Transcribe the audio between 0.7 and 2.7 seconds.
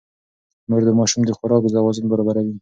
د ماشوم د خوراک توازن برابروي.